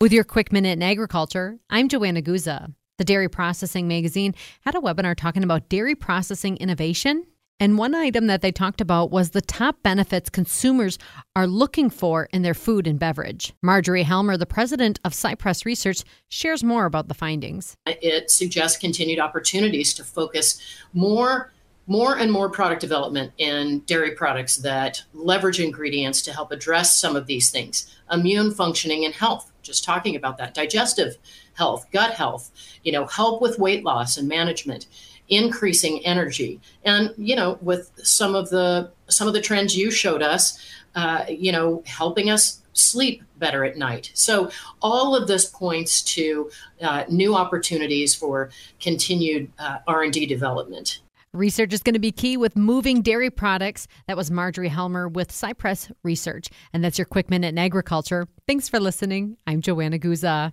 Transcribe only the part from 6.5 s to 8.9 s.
innovation. And one item that they talked